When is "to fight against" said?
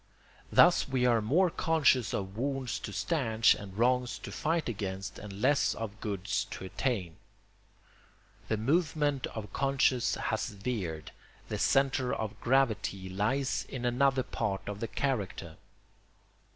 4.17-5.19